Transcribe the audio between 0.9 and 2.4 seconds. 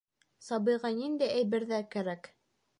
ниндәй әйберҙәр кәрәк?